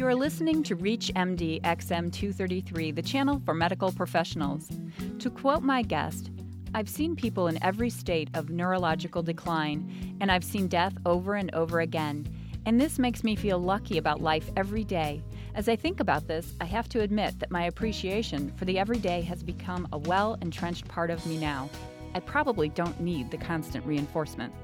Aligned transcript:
You 0.00 0.06
are 0.06 0.14
listening 0.14 0.62
to 0.62 0.76
ReachMD 0.76 1.60
XM 1.60 2.10
233, 2.10 2.90
the 2.90 3.02
channel 3.02 3.42
for 3.44 3.52
medical 3.52 3.92
professionals. 3.92 4.70
To 5.18 5.28
quote 5.28 5.62
my 5.62 5.82
guest, 5.82 6.30
I've 6.74 6.88
seen 6.88 7.14
people 7.14 7.48
in 7.48 7.62
every 7.62 7.90
state 7.90 8.30
of 8.32 8.48
neurological 8.48 9.22
decline, 9.22 10.16
and 10.22 10.32
I've 10.32 10.42
seen 10.42 10.68
death 10.68 10.94
over 11.04 11.34
and 11.34 11.54
over 11.54 11.80
again. 11.80 12.26
And 12.64 12.80
this 12.80 12.98
makes 12.98 13.22
me 13.22 13.36
feel 13.36 13.58
lucky 13.58 13.98
about 13.98 14.22
life 14.22 14.50
every 14.56 14.84
day. 14.84 15.22
As 15.54 15.68
I 15.68 15.76
think 15.76 16.00
about 16.00 16.26
this, 16.26 16.54
I 16.62 16.64
have 16.64 16.88
to 16.88 17.02
admit 17.02 17.38
that 17.38 17.50
my 17.50 17.64
appreciation 17.64 18.54
for 18.56 18.64
the 18.64 18.78
everyday 18.78 19.20
has 19.20 19.42
become 19.42 19.86
a 19.92 19.98
well 19.98 20.38
entrenched 20.40 20.88
part 20.88 21.10
of 21.10 21.26
me 21.26 21.36
now. 21.36 21.68
I 22.14 22.20
probably 22.20 22.70
don't 22.70 22.98
need 23.02 23.30
the 23.30 23.36
constant 23.36 23.84
reinforcement. 23.84 24.54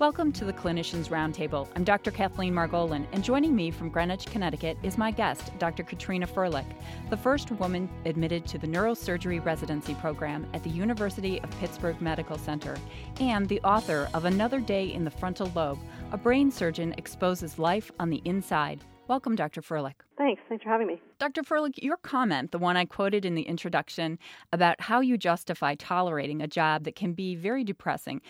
Welcome 0.00 0.32
to 0.32 0.44
the 0.44 0.52
Clinicians 0.52 1.08
Roundtable. 1.08 1.68
I'm 1.76 1.84
Dr. 1.84 2.10
Kathleen 2.10 2.52
Margolin, 2.52 3.06
and 3.12 3.22
joining 3.22 3.54
me 3.54 3.70
from 3.70 3.90
Greenwich, 3.90 4.26
Connecticut 4.26 4.76
is 4.82 4.98
my 4.98 5.12
guest, 5.12 5.56
Dr. 5.60 5.84
Katrina 5.84 6.26
Firlik, 6.26 6.66
the 7.10 7.16
first 7.16 7.52
woman 7.52 7.88
admitted 8.04 8.44
to 8.48 8.58
the 8.58 8.66
neurosurgery 8.66 9.42
residency 9.44 9.94
program 9.94 10.48
at 10.52 10.64
the 10.64 10.70
University 10.70 11.40
of 11.42 11.50
Pittsburgh 11.60 12.00
Medical 12.00 12.36
Center, 12.36 12.76
and 13.20 13.48
the 13.48 13.60
author 13.60 14.08
of 14.14 14.24
Another 14.24 14.58
Day 14.58 14.92
in 14.92 15.04
the 15.04 15.12
Frontal 15.12 15.52
Lobe 15.54 15.78
A 16.10 16.18
Brain 16.18 16.50
Surgeon 16.50 16.92
Exposes 16.98 17.60
Life 17.60 17.92
on 18.00 18.10
the 18.10 18.20
Inside. 18.24 18.84
Welcome, 19.06 19.36
Dr. 19.36 19.60
Firlik. 19.60 20.00
Thanks. 20.16 20.42
Thanks 20.48 20.64
for 20.64 20.70
having 20.70 20.86
me. 20.86 21.00
Dr. 21.18 21.42
Firlik, 21.42 21.74
your 21.82 21.98
comment, 21.98 22.52
the 22.52 22.58
one 22.58 22.76
I 22.76 22.86
quoted 22.86 23.26
in 23.26 23.34
the 23.34 23.42
introduction 23.42 24.18
about 24.50 24.80
how 24.80 25.00
you 25.00 25.18
justify 25.18 25.74
tolerating 25.74 26.40
a 26.40 26.48
job 26.48 26.84
that 26.84 26.96
can 26.96 27.12
be 27.12 27.36
very 27.36 27.64
depressing, 27.64 28.22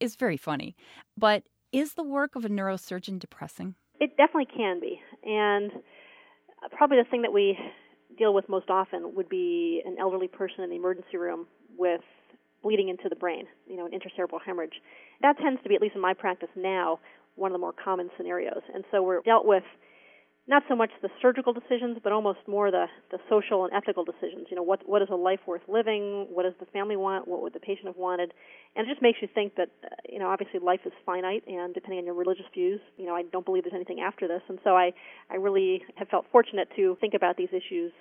is 0.00 0.16
very 0.16 0.36
funny. 0.36 0.76
But 1.16 1.44
is 1.72 1.94
the 1.94 2.02
work 2.02 2.36
of 2.36 2.44
a 2.44 2.48
neurosurgeon 2.48 3.18
depressing? 3.18 3.74
It 4.00 4.16
definitely 4.16 4.48
can 4.54 4.80
be. 4.80 5.00
And 5.24 5.72
uh, 5.72 6.68
probably 6.70 6.98
the 6.98 7.10
thing 7.10 7.22
that 7.22 7.32
we 7.32 7.58
deal 8.16 8.34
with 8.34 8.48
most 8.48 8.70
often 8.70 9.14
would 9.14 9.28
be 9.28 9.82
an 9.84 9.96
elderly 9.98 10.28
person 10.28 10.64
in 10.64 10.70
the 10.70 10.76
emergency 10.76 11.16
room 11.16 11.46
with 11.76 12.00
bleeding 12.62 12.88
into 12.88 13.08
the 13.08 13.16
brain, 13.16 13.46
you 13.68 13.76
know, 13.76 13.86
an 13.86 13.92
intracerebral 13.92 14.38
hemorrhage. 14.44 14.74
That 15.22 15.36
tends 15.38 15.62
to 15.62 15.68
be, 15.68 15.74
at 15.74 15.82
least 15.82 15.94
in 15.94 16.00
my 16.00 16.14
practice 16.14 16.48
now, 16.56 16.98
one 17.34 17.50
of 17.50 17.54
the 17.54 17.58
more 17.58 17.72
common 17.72 18.10
scenarios. 18.16 18.62
And 18.74 18.84
so 18.90 19.02
we're 19.02 19.20
dealt 19.22 19.46
with 19.46 19.62
not 20.48 20.62
so 20.68 20.76
much 20.76 20.90
the 21.02 21.08
surgical 21.20 21.52
decisions, 21.52 21.98
but 22.02 22.12
almost 22.12 22.38
more 22.46 22.70
the, 22.70 22.86
the 23.10 23.18
social 23.28 23.64
and 23.64 23.72
ethical 23.74 24.04
decisions. 24.04 24.46
You 24.48 24.56
know, 24.56 24.62
what 24.62 24.88
what 24.88 25.02
is 25.02 25.08
a 25.10 25.16
life 25.16 25.40
worth 25.46 25.62
living? 25.68 26.26
What 26.30 26.44
does 26.44 26.54
the 26.60 26.66
family 26.66 26.96
want? 26.96 27.26
What 27.26 27.42
would 27.42 27.52
the 27.52 27.60
patient 27.60 27.86
have 27.86 27.96
wanted? 27.96 28.32
And 28.76 28.86
it 28.86 28.90
just 28.90 29.02
makes 29.02 29.18
you 29.20 29.28
think 29.34 29.56
that, 29.56 29.70
uh, 29.82 29.88
you 30.08 30.18
know, 30.18 30.28
obviously 30.28 30.60
life 30.60 30.80
is 30.86 30.92
finite, 31.04 31.42
and 31.48 31.74
depending 31.74 31.98
on 31.98 32.04
your 32.06 32.14
religious 32.14 32.46
views, 32.54 32.80
you 32.96 33.06
know, 33.06 33.16
I 33.16 33.22
don't 33.22 33.44
believe 33.44 33.64
there's 33.64 33.74
anything 33.74 34.00
after 34.00 34.28
this. 34.28 34.42
And 34.48 34.58
so 34.62 34.76
I 34.76 34.92
I 35.30 35.36
really 35.36 35.82
have 35.96 36.08
felt 36.08 36.26
fortunate 36.30 36.68
to 36.76 36.96
think 37.00 37.14
about 37.14 37.36
these 37.36 37.50
issues 37.50 37.92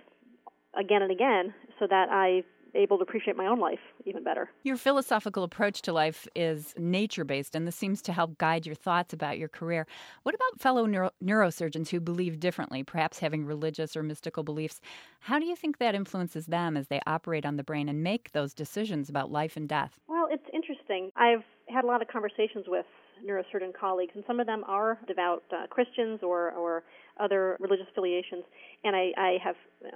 again 0.77 1.01
and 1.01 1.11
again, 1.11 1.53
so 1.79 1.87
that 1.89 2.09
I 2.11 2.43
able 2.75 2.97
to 2.97 3.03
appreciate 3.03 3.37
my 3.37 3.47
own 3.47 3.59
life 3.59 3.79
even 4.05 4.23
better. 4.23 4.49
Your 4.63 4.77
philosophical 4.77 5.43
approach 5.43 5.81
to 5.83 5.93
life 5.93 6.27
is 6.35 6.73
nature 6.77 7.23
based, 7.23 7.55
and 7.55 7.67
this 7.67 7.75
seems 7.75 8.01
to 8.03 8.13
help 8.13 8.37
guide 8.37 8.65
your 8.65 8.75
thoughts 8.75 9.13
about 9.13 9.37
your 9.37 9.49
career. 9.49 9.87
What 10.23 10.35
about 10.35 10.59
fellow 10.59 10.85
neuro- 10.85 11.11
neurosurgeons 11.23 11.89
who 11.89 11.99
believe 11.99 12.39
differently, 12.39 12.83
perhaps 12.83 13.19
having 13.19 13.45
religious 13.45 13.95
or 13.95 14.03
mystical 14.03 14.43
beliefs? 14.43 14.81
How 15.19 15.39
do 15.39 15.45
you 15.45 15.55
think 15.55 15.77
that 15.77 15.95
influences 15.95 16.45
them 16.47 16.77
as 16.77 16.87
they 16.87 16.99
operate 17.07 17.45
on 17.45 17.55
the 17.55 17.63
brain 17.63 17.89
and 17.89 18.03
make 18.03 18.31
those 18.31 18.53
decisions 18.53 19.09
about 19.09 19.31
life 19.31 19.57
and 19.57 19.67
death? 19.67 19.99
Well, 20.07 20.27
it's 20.29 20.45
interesting. 20.53 21.11
I've 21.15 21.43
had 21.69 21.83
a 21.83 21.87
lot 21.87 22.01
of 22.01 22.07
conversations 22.07 22.65
with 22.67 22.85
neurosurgeon 23.25 23.73
colleagues, 23.79 24.11
and 24.15 24.23
some 24.27 24.39
of 24.39 24.45
them 24.45 24.63
are 24.67 24.99
devout 25.07 25.43
uh, 25.51 25.67
Christians 25.67 26.19
or, 26.21 26.51
or 26.51 26.83
other 27.19 27.57
religious 27.59 27.87
affiliations, 27.91 28.43
and 28.83 28.95
I, 28.95 29.11
I 29.17 29.37
have 29.43 29.55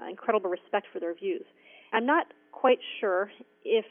incredible 0.10 0.50
respect 0.50 0.88
for 0.94 1.00
their 1.00 1.14
views. 1.14 1.44
I'm 1.94 2.06
not 2.06 2.28
quite 2.52 2.80
sure 3.00 3.32
if 3.64 3.86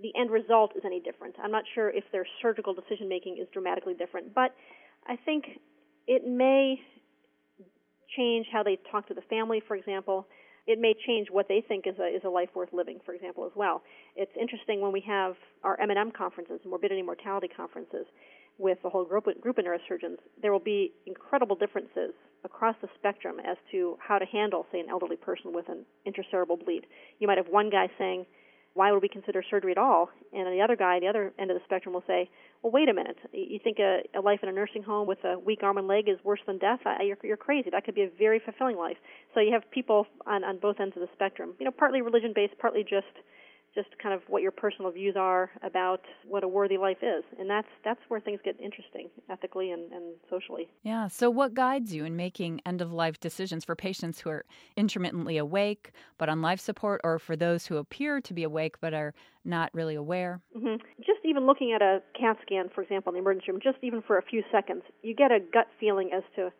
the 0.00 0.12
end 0.18 0.30
result 0.30 0.72
is 0.76 0.82
any 0.84 1.00
different. 1.00 1.36
I'm 1.42 1.50
not 1.50 1.64
sure 1.74 1.90
if 1.90 2.04
their 2.12 2.26
surgical 2.42 2.74
decision 2.74 3.08
making 3.08 3.38
is 3.40 3.46
dramatically 3.52 3.94
different, 3.94 4.34
but 4.34 4.54
I 5.06 5.16
think 5.24 5.44
it 6.06 6.26
may 6.26 6.80
change 8.16 8.46
how 8.52 8.62
they 8.62 8.78
talk 8.90 9.06
to 9.08 9.14
the 9.14 9.22
family, 9.22 9.62
for 9.66 9.76
example. 9.76 10.26
It 10.66 10.80
may 10.80 10.94
change 11.06 11.28
what 11.30 11.46
they 11.48 11.62
think 11.66 11.86
is 11.86 11.94
a 11.98 12.06
is 12.06 12.22
a 12.24 12.28
life 12.28 12.48
worth 12.54 12.72
living, 12.72 12.98
for 13.04 13.14
example, 13.14 13.44
as 13.44 13.52
well. 13.54 13.82
It's 14.16 14.32
interesting 14.40 14.80
when 14.80 14.92
we 14.92 15.02
have 15.06 15.34
our 15.62 15.78
M&M 15.80 16.10
conferences, 16.12 16.60
morbidity 16.64 17.02
mortality 17.02 17.48
conferences, 17.54 18.06
with 18.58 18.78
a 18.84 18.88
whole 18.88 19.04
group 19.04 19.26
of, 19.26 19.40
group 19.40 19.58
of 19.58 19.64
neurosurgeons. 19.64 20.18
There 20.40 20.52
will 20.52 20.60
be 20.60 20.92
incredible 21.06 21.56
differences 21.56 22.12
across 22.44 22.76
the 22.82 22.88
spectrum 22.94 23.36
as 23.40 23.56
to 23.72 23.96
how 24.06 24.18
to 24.18 24.24
handle, 24.26 24.66
say, 24.70 24.80
an 24.80 24.88
elderly 24.88 25.16
person 25.16 25.52
with 25.52 25.68
an 25.68 25.84
intracerebral 26.06 26.64
bleed. 26.64 26.86
You 27.18 27.26
might 27.26 27.38
have 27.38 27.48
one 27.48 27.70
guy 27.70 27.88
saying, 27.98 28.26
why 28.74 28.90
would 28.90 29.02
we 29.02 29.08
consider 29.08 29.42
surgery 29.48 29.70
at 29.70 29.78
all? 29.78 30.10
And 30.32 30.46
the 30.48 30.60
other 30.60 30.74
guy, 30.74 30.98
the 30.98 31.06
other 31.06 31.32
end 31.38 31.50
of 31.50 31.56
the 31.56 31.62
spectrum, 31.64 31.94
will 31.94 32.02
say, 32.08 32.28
well, 32.62 32.72
wait 32.72 32.88
a 32.88 32.92
minute. 32.92 33.16
You 33.32 33.60
think 33.62 33.78
a, 33.78 34.02
a 34.16 34.20
life 34.20 34.40
in 34.42 34.48
a 34.48 34.52
nursing 34.52 34.82
home 34.82 35.06
with 35.06 35.22
a 35.24 35.38
weak 35.38 35.62
arm 35.62 35.78
and 35.78 35.86
leg 35.86 36.08
is 36.08 36.18
worse 36.24 36.40
than 36.46 36.58
death? 36.58 36.80
I, 36.84 37.04
you're, 37.04 37.18
you're 37.22 37.36
crazy. 37.36 37.70
That 37.70 37.84
could 37.84 37.94
be 37.94 38.02
a 38.02 38.10
very 38.18 38.40
fulfilling 38.44 38.76
life. 38.76 38.96
So 39.32 39.40
you 39.40 39.52
have 39.52 39.62
people 39.70 40.06
on, 40.26 40.42
on 40.42 40.58
both 40.58 40.80
ends 40.80 40.96
of 40.96 41.02
the 41.02 41.08
spectrum. 41.14 41.54
You 41.60 41.66
know, 41.66 41.70
partly 41.70 42.02
religion 42.02 42.32
based, 42.34 42.54
partly 42.58 42.82
just 42.82 43.14
just 43.74 43.88
kind 44.02 44.14
of 44.14 44.22
what 44.28 44.42
your 44.42 44.52
personal 44.52 44.90
views 44.90 45.16
are 45.18 45.50
about 45.62 46.00
what 46.26 46.44
a 46.44 46.48
worthy 46.48 46.76
life 46.76 46.98
is. 47.02 47.24
And 47.38 47.50
that's 47.50 47.68
that's 47.84 48.00
where 48.08 48.20
things 48.20 48.40
get 48.44 48.58
interesting 48.60 49.08
ethically 49.28 49.70
and, 49.72 49.90
and 49.92 50.14
socially. 50.30 50.68
Yeah. 50.82 51.08
So 51.08 51.28
what 51.30 51.54
guides 51.54 51.92
you 51.92 52.04
in 52.04 52.16
making 52.16 52.60
end 52.64 52.80
of 52.80 52.92
life 52.92 53.18
decisions 53.18 53.64
for 53.64 53.74
patients 53.74 54.20
who 54.20 54.30
are 54.30 54.44
intermittently 54.76 55.38
awake 55.38 55.92
but 56.18 56.28
on 56.28 56.40
life 56.40 56.60
support 56.60 57.00
or 57.04 57.18
for 57.18 57.36
those 57.36 57.66
who 57.66 57.76
appear 57.76 58.20
to 58.20 58.34
be 58.34 58.44
awake 58.44 58.76
but 58.80 58.94
are 58.94 59.14
not 59.44 59.70
really 59.74 59.94
aware? 59.94 60.40
Mm-hmm. 60.56 60.76
Just 60.98 61.20
even 61.24 61.46
looking 61.46 61.72
at 61.72 61.82
a 61.82 62.00
CAT 62.18 62.36
scan, 62.42 62.70
for 62.74 62.82
example, 62.82 63.10
in 63.10 63.14
the 63.14 63.20
emergency 63.20 63.50
room, 63.50 63.60
just 63.62 63.78
even 63.82 64.02
for 64.02 64.18
a 64.18 64.22
few 64.22 64.42
seconds, 64.52 64.82
you 65.02 65.14
get 65.14 65.32
a 65.32 65.40
gut 65.40 65.66
feeling 65.80 66.10
as 66.14 66.22
to 66.36 66.52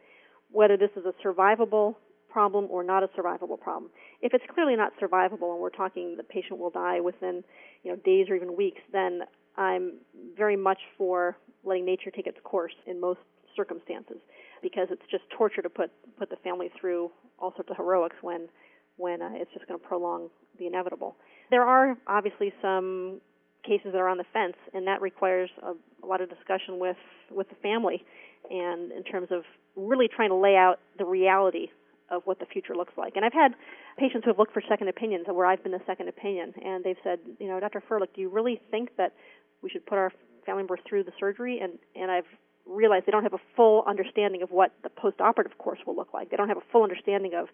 whether 0.50 0.76
this 0.76 0.90
is 0.96 1.04
a 1.04 1.26
survivable 1.26 1.96
problem 2.34 2.66
or 2.68 2.82
not 2.82 3.04
a 3.04 3.08
survivable 3.16 3.58
problem. 3.58 3.92
If 4.20 4.34
it's 4.34 4.44
clearly 4.52 4.74
not 4.74 4.92
survivable 5.00 5.52
and 5.52 5.60
we're 5.60 5.70
talking 5.70 6.16
the 6.16 6.24
patient 6.24 6.58
will 6.58 6.70
die 6.70 6.98
within, 6.98 7.44
you 7.84 7.92
know, 7.92 7.96
days 8.04 8.26
or 8.28 8.34
even 8.34 8.56
weeks, 8.56 8.80
then 8.92 9.20
I'm 9.56 9.98
very 10.36 10.56
much 10.56 10.80
for 10.98 11.36
letting 11.62 11.84
nature 11.84 12.10
take 12.10 12.26
its 12.26 12.38
course 12.42 12.74
in 12.88 13.00
most 13.00 13.20
circumstances 13.54 14.16
because 14.62 14.88
it's 14.90 15.08
just 15.12 15.22
torture 15.38 15.62
to 15.62 15.70
put 15.70 15.90
put 16.18 16.28
the 16.28 16.36
family 16.42 16.70
through 16.80 17.12
all 17.38 17.52
sorts 17.54 17.70
of 17.70 17.76
heroics 17.76 18.16
when 18.20 18.48
when 18.96 19.22
uh, 19.22 19.30
it's 19.34 19.52
just 19.54 19.68
going 19.68 19.78
to 19.78 19.86
prolong 19.86 20.28
the 20.58 20.66
inevitable. 20.66 21.14
There 21.50 21.62
are 21.62 21.96
obviously 22.08 22.52
some 22.60 23.20
cases 23.64 23.92
that 23.92 23.98
are 23.98 24.08
on 24.08 24.18
the 24.18 24.26
fence, 24.32 24.56
and 24.72 24.88
that 24.88 25.00
requires 25.00 25.50
a, 25.62 25.72
a 26.04 26.06
lot 26.06 26.20
of 26.20 26.28
discussion 26.28 26.80
with 26.80 26.96
with 27.30 27.48
the 27.48 27.56
family, 27.62 28.04
and 28.50 28.90
in 28.90 29.04
terms 29.04 29.28
of 29.30 29.44
really 29.76 30.08
trying 30.08 30.30
to 30.30 30.36
lay 30.36 30.56
out 30.56 30.80
the 30.98 31.04
reality 31.04 31.68
of 32.10 32.22
what 32.24 32.38
the 32.38 32.46
future 32.46 32.74
looks 32.74 32.92
like. 32.96 33.16
And 33.16 33.24
I've 33.24 33.32
had 33.32 33.54
patients 33.98 34.24
who 34.24 34.30
have 34.30 34.38
looked 34.38 34.52
for 34.52 34.62
second 34.68 34.88
opinions 34.88 35.26
where 35.28 35.46
I've 35.46 35.62
been 35.62 35.72
the 35.72 35.80
second 35.86 36.08
opinion, 36.08 36.54
and 36.64 36.84
they've 36.84 37.00
said, 37.02 37.18
you 37.38 37.48
know, 37.48 37.60
Dr. 37.60 37.82
Firlik, 37.88 38.14
do 38.14 38.20
you 38.20 38.28
really 38.28 38.60
think 38.70 38.96
that 38.96 39.14
we 39.62 39.70
should 39.70 39.86
put 39.86 39.98
our 39.98 40.12
family 40.46 40.62
member 40.62 40.78
through 40.88 41.04
the 41.04 41.12
surgery? 41.18 41.60
And 41.60 41.78
and 41.96 42.10
I've 42.10 42.26
realized 42.66 43.06
they 43.06 43.12
don't 43.12 43.22
have 43.22 43.34
a 43.34 43.44
full 43.56 43.84
understanding 43.86 44.42
of 44.42 44.50
what 44.50 44.72
the 44.82 44.88
post-operative 44.88 45.58
course 45.58 45.80
will 45.86 45.96
look 45.96 46.14
like. 46.14 46.30
They 46.30 46.36
don't 46.36 46.48
have 46.48 46.56
a 46.56 46.72
full 46.72 46.82
understanding 46.82 47.34
of 47.34 47.48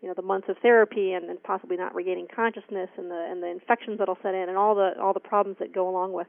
you 0.00 0.08
know 0.08 0.14
the 0.14 0.22
months 0.22 0.48
of 0.48 0.56
therapy 0.58 1.12
and, 1.12 1.30
and 1.30 1.42
possibly 1.42 1.76
not 1.76 1.94
regaining 1.94 2.26
consciousness 2.34 2.90
and 2.96 3.10
the 3.10 3.28
and 3.30 3.42
the 3.42 3.48
infections 3.48 3.98
that'll 3.98 4.18
set 4.22 4.34
in 4.34 4.48
and 4.48 4.58
all 4.58 4.74
the 4.74 4.98
all 5.00 5.12
the 5.12 5.20
problems 5.20 5.58
that 5.60 5.72
go 5.72 5.88
along 5.88 6.12
with 6.12 6.26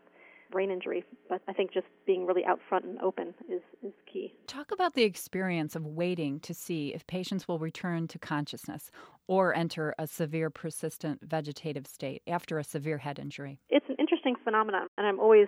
brain 0.53 0.71
injury. 0.71 1.03
But 1.27 1.41
I 1.47 1.53
think 1.53 1.73
just 1.73 1.87
being 2.05 2.25
really 2.25 2.45
out 2.45 2.59
front 2.69 2.85
and 2.85 2.99
open 3.01 3.33
is, 3.49 3.61
is 3.83 3.91
key. 4.11 4.33
Talk 4.47 4.71
about 4.71 4.93
the 4.93 5.03
experience 5.03 5.75
of 5.75 5.85
waiting 5.85 6.39
to 6.41 6.53
see 6.53 6.93
if 6.93 7.05
patients 7.07 7.47
will 7.47 7.59
return 7.59 8.07
to 8.09 8.19
consciousness 8.19 8.91
or 9.27 9.53
enter 9.55 9.95
a 9.97 10.05
severe 10.07 10.49
persistent 10.49 11.21
vegetative 11.23 11.87
state 11.87 12.21
after 12.27 12.59
a 12.59 12.63
severe 12.63 12.99
head 12.99 13.19
injury. 13.19 13.59
It's 13.69 13.85
an 13.89 13.95
interesting 13.99 14.35
phenomenon, 14.43 14.87
and 14.97 15.07
I'm 15.07 15.19
always 15.19 15.47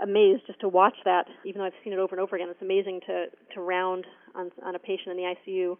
amazed 0.00 0.42
just 0.46 0.60
to 0.60 0.68
watch 0.68 0.96
that, 1.04 1.26
even 1.44 1.60
though 1.60 1.66
I've 1.66 1.72
seen 1.84 1.92
it 1.92 1.98
over 1.98 2.14
and 2.14 2.20
over 2.20 2.36
again. 2.36 2.48
It's 2.50 2.62
amazing 2.62 3.00
to, 3.06 3.26
to 3.54 3.60
round 3.60 4.06
on, 4.34 4.50
on 4.64 4.74
a 4.74 4.78
patient 4.78 5.08
in 5.08 5.16
the 5.16 5.34
ICU 5.34 5.76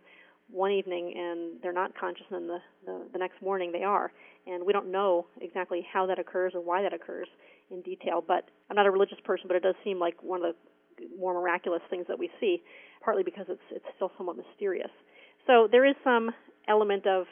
one 0.48 0.70
evening 0.70 1.12
and 1.16 1.60
they're 1.62 1.72
not 1.72 1.98
conscious 1.98 2.26
and 2.30 2.48
the, 2.48 2.58
the, 2.84 3.02
the 3.12 3.18
next 3.18 3.42
morning 3.42 3.72
they 3.72 3.82
are. 3.82 4.12
And 4.46 4.64
we 4.64 4.72
don't 4.72 4.90
know 4.92 5.26
exactly 5.40 5.86
how 5.92 6.06
that 6.06 6.18
occurs 6.18 6.52
or 6.54 6.60
why 6.60 6.82
that 6.82 6.92
occurs 6.92 7.26
in 7.70 7.82
detail. 7.82 8.22
But 8.26 8.48
I'm 8.70 8.76
not 8.76 8.86
a 8.86 8.90
religious 8.90 9.18
person, 9.24 9.46
but 9.48 9.56
it 9.56 9.62
does 9.62 9.74
seem 9.84 9.98
like 9.98 10.22
one 10.22 10.44
of 10.44 10.54
the 10.98 11.04
more 11.18 11.34
miraculous 11.34 11.82
things 11.90 12.06
that 12.08 12.18
we 12.18 12.30
see, 12.40 12.62
partly 13.04 13.22
because 13.22 13.46
it's 13.48 13.62
it's 13.70 13.84
still 13.96 14.10
somewhat 14.16 14.36
mysterious. 14.36 14.90
So 15.46 15.68
there 15.70 15.84
is 15.84 15.94
some 16.02 16.30
element 16.68 17.06
of 17.06 17.26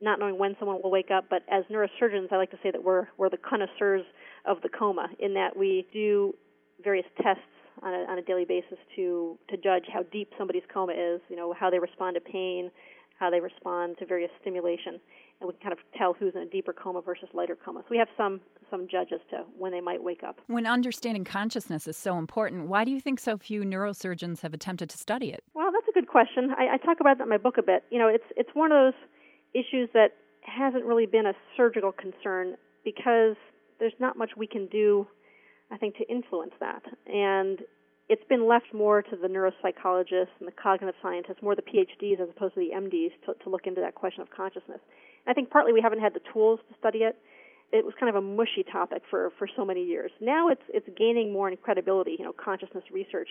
not 0.00 0.18
knowing 0.18 0.38
when 0.38 0.56
someone 0.58 0.80
will 0.82 0.90
wake 0.90 1.10
up, 1.10 1.26
but 1.30 1.42
as 1.50 1.64
neurosurgeons, 1.70 2.32
I 2.32 2.36
like 2.36 2.50
to 2.50 2.58
say 2.62 2.70
that 2.70 2.82
we're 2.82 3.06
we're 3.16 3.30
the 3.30 3.38
connoisseurs 3.38 4.04
of 4.44 4.60
the 4.62 4.68
coma 4.68 5.08
in 5.18 5.34
that 5.34 5.56
we 5.56 5.86
do 5.92 6.34
various 6.82 7.06
tests 7.22 7.42
on 7.82 7.92
a, 7.92 7.98
on 8.10 8.18
a 8.18 8.22
daily 8.22 8.44
basis 8.44 8.78
to 8.96 9.38
to 9.48 9.56
judge 9.56 9.84
how 9.92 10.02
deep 10.12 10.30
somebody's 10.38 10.62
coma 10.72 10.92
is. 10.92 11.20
You 11.28 11.36
know 11.36 11.52
how 11.52 11.70
they 11.70 11.78
respond 11.78 12.14
to 12.14 12.20
pain, 12.20 12.70
how 13.18 13.30
they 13.30 13.40
respond 13.40 13.96
to 13.98 14.06
various 14.06 14.30
stimulation, 14.40 15.00
and 15.40 15.48
we 15.48 15.52
can 15.54 15.62
kind 15.62 15.72
of 15.72 15.78
tell 15.96 16.14
who's 16.14 16.34
in 16.34 16.42
a 16.42 16.46
deeper 16.46 16.72
coma 16.72 17.02
versus 17.02 17.28
lighter 17.32 17.56
coma. 17.56 17.80
So 17.80 17.88
we 17.90 17.98
have 17.98 18.08
some 18.16 18.40
some 18.70 18.88
judges 18.88 19.20
to 19.30 19.44
when 19.58 19.72
they 19.72 19.80
might 19.80 20.02
wake 20.02 20.22
up. 20.22 20.40
When 20.46 20.66
understanding 20.66 21.24
consciousness 21.24 21.86
is 21.86 21.96
so 21.96 22.18
important, 22.18 22.66
why 22.66 22.84
do 22.84 22.90
you 22.90 23.00
think 23.00 23.20
so 23.20 23.36
few 23.36 23.62
neurosurgeons 23.62 24.40
have 24.40 24.54
attempted 24.54 24.90
to 24.90 24.98
study 24.98 25.30
it? 25.30 25.44
Well, 25.54 25.70
that's 25.72 25.86
a 25.88 25.92
good 25.92 26.08
question. 26.08 26.50
I, 26.56 26.74
I 26.74 26.76
talk 26.78 27.00
about 27.00 27.18
that 27.18 27.24
in 27.24 27.30
my 27.30 27.38
book 27.38 27.58
a 27.58 27.62
bit. 27.62 27.84
You 27.90 27.98
know, 27.98 28.08
it's 28.08 28.24
it's 28.36 28.50
one 28.54 28.72
of 28.72 28.92
those 28.92 29.00
issues 29.54 29.88
that 29.94 30.12
hasn't 30.42 30.84
really 30.84 31.06
been 31.06 31.26
a 31.26 31.34
surgical 31.56 31.92
concern 31.92 32.56
because 32.84 33.36
there's 33.78 33.94
not 33.98 34.16
much 34.16 34.30
we 34.36 34.46
can 34.46 34.66
do, 34.66 35.06
I 35.70 35.76
think, 35.76 35.96
to 35.96 36.08
influence 36.08 36.52
that. 36.60 36.82
And 37.06 37.60
it's 38.08 38.24
been 38.28 38.46
left 38.46 38.72
more 38.74 39.02
to 39.02 39.16
the 39.16 39.28
neuropsychologists 39.28 40.36
and 40.38 40.46
the 40.46 40.52
cognitive 40.52 40.94
scientists, 41.02 41.38
more 41.42 41.56
the 41.56 41.62
PhDs 41.62 42.20
as 42.20 42.28
opposed 42.28 42.54
to 42.54 42.60
the 42.60 42.76
MDs, 42.76 43.12
to, 43.26 43.42
to 43.42 43.50
look 43.50 43.66
into 43.66 43.80
that 43.80 43.94
question 43.94 44.20
of 44.20 44.30
consciousness. 44.30 44.80
I 45.26 45.32
think 45.32 45.50
partly 45.50 45.72
we 45.72 45.80
haven't 45.80 46.00
had 46.00 46.14
the 46.14 46.20
tools 46.32 46.60
to 46.68 46.74
study 46.78 46.98
it. 46.98 47.16
It 47.72 47.84
was 47.84 47.94
kind 47.98 48.14
of 48.14 48.22
a 48.22 48.26
mushy 48.26 48.64
topic 48.70 49.02
for, 49.10 49.32
for 49.38 49.48
so 49.56 49.64
many 49.64 49.84
years. 49.84 50.10
Now 50.20 50.48
it's 50.48 50.62
it's 50.68 50.88
gaining 50.96 51.32
more 51.32 51.48
in 51.48 51.56
credibility, 51.56 52.16
you 52.18 52.24
know, 52.24 52.32
consciousness 52.32 52.84
research, 52.92 53.28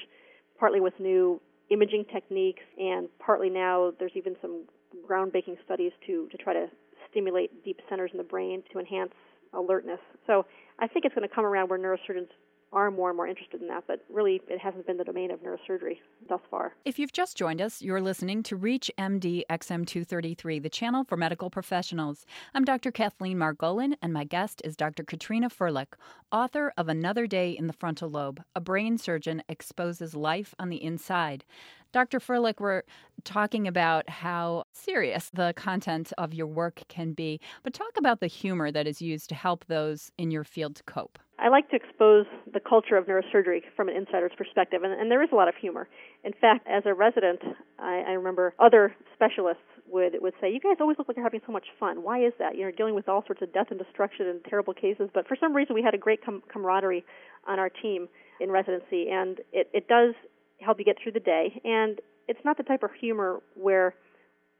partly 0.59 0.81
with 0.81 0.93
new 0.99 1.39
imaging 1.69 2.05
techniques, 2.11 2.63
and 2.77 3.07
partly 3.19 3.49
now 3.49 3.93
there's 3.99 4.11
even 4.15 4.35
some 4.41 4.65
groundbreaking 5.07 5.57
studies 5.65 5.91
to 6.07 6.27
to 6.29 6.37
try 6.37 6.53
to 6.53 6.67
stimulate 7.09 7.63
deep 7.63 7.79
centers 7.89 8.11
in 8.11 8.17
the 8.17 8.23
brain 8.23 8.63
to 8.73 8.79
enhance 8.79 9.13
alertness. 9.53 9.99
So 10.27 10.45
I 10.79 10.87
think 10.87 11.05
it's 11.05 11.15
going 11.15 11.27
to 11.27 11.33
come 11.33 11.45
around 11.45 11.69
where 11.69 11.79
neurosurgeons 11.79 12.27
are 12.73 12.91
more 12.91 13.09
and 13.09 13.15
more 13.15 13.27
interested 13.27 13.61
in 13.61 13.67
that, 13.67 13.83
but 13.87 14.03
really 14.09 14.41
it 14.49 14.59
hasn't 14.59 14.85
been 14.85 14.97
the 14.97 15.03
domain 15.03 15.31
of 15.31 15.39
neurosurgery 15.41 15.99
thus 16.27 16.41
far. 16.49 16.73
If 16.83 16.97
you've 16.97 17.13
just 17.13 17.37
joined 17.37 17.61
us, 17.61 17.81
you're 17.81 18.01
listening 18.01 18.43
to 18.43 18.57
ReachMD 18.57 19.43
XM233, 19.49 20.61
the 20.61 20.69
channel 20.69 21.03
for 21.03 21.15
medical 21.15 21.49
professionals. 21.49 22.25
I'm 22.53 22.65
Dr. 22.65 22.91
Kathleen 22.91 23.37
Margolin, 23.37 23.95
and 24.01 24.11
my 24.11 24.23
guest 24.23 24.61
is 24.65 24.75
Dr. 24.75 25.03
Katrina 25.03 25.49
Firlik, 25.49 25.93
author 26.31 26.73
of 26.75 26.89
Another 26.89 27.27
Day 27.27 27.51
in 27.51 27.67
the 27.67 27.73
Frontal 27.73 28.09
Lobe 28.09 28.43
A 28.55 28.59
Brain 28.59 28.97
Surgeon 28.97 29.43
Exposes 29.47 30.15
Life 30.15 30.55
on 30.57 30.69
the 30.69 30.83
Inside. 30.83 31.45
Dr. 31.91 32.19
Firlik, 32.19 32.59
we're 32.59 32.81
talking 33.23 33.67
about 33.67 34.09
how 34.09 34.63
serious 34.73 35.29
the 35.31 35.53
content 35.55 36.11
of 36.17 36.33
your 36.33 36.47
work 36.47 36.81
can 36.87 37.13
be, 37.13 37.39
but 37.61 37.71
talk 37.71 37.91
about 37.97 38.19
the 38.19 38.25
humor 38.25 38.71
that 38.71 38.87
is 38.87 38.99
used 38.99 39.29
to 39.29 39.35
help 39.35 39.65
those 39.65 40.11
in 40.17 40.31
your 40.31 40.43
field 40.43 40.75
to 40.77 40.83
cope. 40.83 41.19
I 41.39 41.49
like 41.49 41.69
to 41.71 41.75
expose 41.75 42.25
the 42.51 42.59
culture 42.59 42.95
of 42.95 43.07
neurosurgery 43.07 43.61
from 43.75 43.89
an 43.89 43.95
insider's 43.95 44.31
perspective, 44.37 44.83
and, 44.83 44.93
and 44.93 45.09
there 45.09 45.23
is 45.23 45.29
a 45.31 45.35
lot 45.35 45.47
of 45.47 45.55
humor. 45.55 45.89
In 46.23 46.33
fact, 46.39 46.67
as 46.67 46.83
a 46.85 46.93
resident, 46.93 47.39
I, 47.79 48.03
I 48.07 48.11
remember 48.11 48.53
other 48.59 48.95
specialists 49.15 49.63
would 49.89 50.13
would 50.21 50.33
say, 50.39 50.51
"You 50.51 50.59
guys 50.59 50.77
always 50.79 50.97
look 50.97 51.07
like 51.07 51.17
you're 51.17 51.25
having 51.25 51.41
so 51.45 51.51
much 51.51 51.65
fun. 51.79 52.03
Why 52.03 52.23
is 52.23 52.33
that? 52.39 52.55
You're 52.55 52.71
dealing 52.71 52.95
with 52.95 53.09
all 53.09 53.23
sorts 53.25 53.41
of 53.41 53.51
death 53.51 53.67
and 53.71 53.79
destruction 53.79 54.27
and 54.27 54.43
terrible 54.45 54.73
cases, 54.73 55.09
but 55.13 55.27
for 55.27 55.35
some 55.39 55.53
reason 55.53 55.75
we 55.75 55.81
had 55.81 55.93
a 55.93 55.97
great 55.97 56.23
com- 56.23 56.43
camaraderie 56.51 57.03
on 57.47 57.59
our 57.59 57.69
team 57.69 58.07
in 58.39 58.51
residency, 58.51 59.09
and 59.09 59.39
it, 59.51 59.69
it 59.73 59.87
does 59.87 60.13
help 60.61 60.79
you 60.79 60.85
get 60.85 60.97
through 61.01 61.11
the 61.11 61.19
day. 61.19 61.61
And 61.65 61.99
it's 62.27 62.39
not 62.45 62.57
the 62.57 62.63
type 62.63 62.83
of 62.83 62.91
humor 62.99 63.41
where 63.55 63.95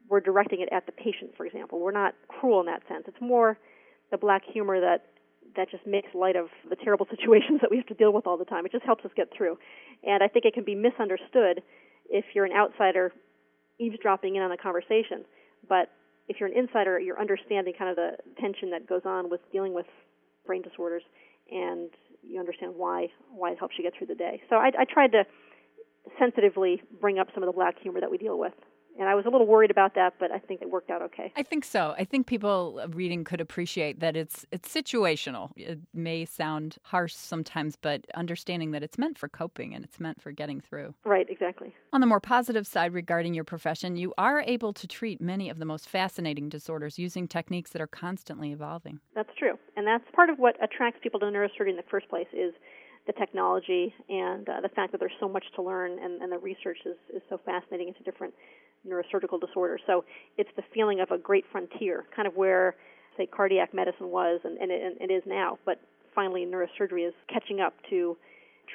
we're 0.08 0.20
directing 0.20 0.60
it 0.60 0.68
at 0.72 0.86
the 0.86 0.92
patient, 0.92 1.30
for 1.36 1.46
example. 1.46 1.80
We're 1.80 1.92
not 1.92 2.14
cruel 2.28 2.60
in 2.60 2.66
that 2.66 2.82
sense. 2.88 3.04
It's 3.08 3.20
more 3.20 3.58
the 4.10 4.18
black 4.18 4.42
humor 4.44 4.80
that 4.80 5.06
that 5.56 5.70
just 5.70 5.86
makes 5.86 6.08
light 6.14 6.36
of 6.36 6.46
the 6.68 6.76
terrible 6.76 7.06
situations 7.10 7.60
that 7.60 7.70
we 7.70 7.76
have 7.76 7.86
to 7.86 7.94
deal 7.94 8.12
with 8.12 8.26
all 8.26 8.38
the 8.38 8.44
time. 8.44 8.66
It 8.66 8.72
just 8.72 8.84
helps 8.84 9.04
us 9.04 9.10
get 9.16 9.28
through. 9.36 9.58
And 10.02 10.22
I 10.22 10.28
think 10.28 10.44
it 10.44 10.54
can 10.54 10.64
be 10.64 10.74
misunderstood 10.74 11.62
if 12.08 12.24
you're 12.34 12.44
an 12.44 12.52
outsider 12.52 13.12
eavesdropping 13.80 14.36
in 14.36 14.42
on 14.42 14.52
a 14.52 14.56
conversation. 14.56 15.24
But 15.68 15.90
if 16.28 16.36
you're 16.40 16.48
an 16.48 16.56
insider, 16.56 16.98
you're 16.98 17.20
understanding 17.20 17.74
kind 17.78 17.90
of 17.90 17.96
the 17.96 18.16
tension 18.40 18.70
that 18.70 18.86
goes 18.88 19.02
on 19.04 19.30
with 19.30 19.40
dealing 19.52 19.74
with 19.74 19.86
brain 20.46 20.62
disorders, 20.62 21.02
and 21.50 21.90
you 22.22 22.40
understand 22.40 22.72
why 22.76 23.08
why 23.30 23.50
it 23.52 23.58
helps 23.58 23.74
you 23.76 23.84
get 23.84 23.92
through 23.96 24.06
the 24.06 24.14
day. 24.14 24.42
So 24.48 24.56
I, 24.56 24.70
I 24.78 24.84
tried 24.90 25.12
to 25.12 25.24
sensitively 26.18 26.82
bring 27.00 27.18
up 27.18 27.28
some 27.34 27.42
of 27.42 27.46
the 27.46 27.52
black 27.52 27.78
humor 27.80 28.00
that 28.00 28.10
we 28.10 28.18
deal 28.18 28.38
with. 28.38 28.52
And 28.98 29.08
I 29.08 29.14
was 29.14 29.26
a 29.26 29.28
little 29.28 29.46
worried 29.46 29.70
about 29.70 29.94
that, 29.96 30.14
but 30.20 30.30
I 30.30 30.38
think 30.38 30.62
it 30.62 30.70
worked 30.70 30.90
out 30.90 31.02
okay. 31.02 31.32
I 31.36 31.42
think 31.42 31.64
so. 31.64 31.94
I 31.98 32.04
think 32.04 32.26
people 32.26 32.80
reading 32.90 33.24
could 33.24 33.40
appreciate 33.40 34.00
that 34.00 34.16
it's 34.16 34.46
it's 34.52 34.72
situational. 34.72 35.50
It 35.56 35.80
may 35.92 36.24
sound 36.24 36.76
harsh 36.82 37.14
sometimes, 37.14 37.76
but 37.76 38.06
understanding 38.14 38.70
that 38.70 38.82
it's 38.82 38.98
meant 38.98 39.18
for 39.18 39.28
coping 39.28 39.74
and 39.74 39.84
it's 39.84 39.98
meant 39.98 40.22
for 40.22 40.30
getting 40.30 40.60
through. 40.60 40.94
Right, 41.04 41.28
exactly. 41.28 41.74
On 41.92 42.00
the 42.00 42.06
more 42.06 42.20
positive 42.20 42.66
side 42.66 42.92
regarding 42.92 43.34
your 43.34 43.44
profession, 43.44 43.96
you 43.96 44.14
are 44.16 44.40
able 44.40 44.72
to 44.72 44.86
treat 44.86 45.20
many 45.20 45.50
of 45.50 45.58
the 45.58 45.64
most 45.64 45.88
fascinating 45.88 46.48
disorders 46.48 46.98
using 46.98 47.26
techniques 47.26 47.70
that 47.70 47.82
are 47.82 47.88
constantly 47.88 48.52
evolving. 48.52 49.00
That's 49.14 49.34
true. 49.36 49.58
And 49.76 49.86
that's 49.86 50.04
part 50.14 50.30
of 50.30 50.38
what 50.38 50.62
attracts 50.62 51.00
people 51.02 51.18
to 51.20 51.26
neurosurgery 51.26 51.70
in 51.70 51.76
the 51.76 51.84
first 51.90 52.08
place 52.08 52.28
is 52.32 52.54
the 53.06 53.12
technology 53.12 53.94
and 54.08 54.48
uh, 54.48 54.60
the 54.60 54.68
fact 54.68 54.92
that 54.92 54.98
there's 54.98 55.12
so 55.20 55.28
much 55.28 55.44
to 55.56 55.62
learn 55.62 55.98
and, 56.02 56.22
and 56.22 56.32
the 56.32 56.38
research 56.38 56.78
is, 56.86 56.96
is 57.14 57.22
so 57.28 57.38
fascinating 57.44 57.88
into 57.88 58.02
different 58.02 58.32
neurosurgical 58.88 59.40
disorders. 59.40 59.80
So 59.86 60.04
it's 60.36 60.50
the 60.56 60.62
feeling 60.72 61.00
of 61.00 61.10
a 61.10 61.18
great 61.18 61.44
frontier, 61.50 62.04
kind 62.14 62.28
of 62.28 62.36
where, 62.36 62.76
say, 63.16 63.26
cardiac 63.26 63.74
medicine 63.74 64.10
was 64.10 64.40
and, 64.44 64.58
and, 64.58 64.70
it, 64.70 64.96
and 65.00 65.10
it 65.10 65.14
is 65.14 65.22
now. 65.26 65.58
But 65.64 65.80
finally, 66.14 66.46
neurosurgery 66.46 67.06
is 67.06 67.14
catching 67.32 67.60
up 67.60 67.74
to 67.90 68.16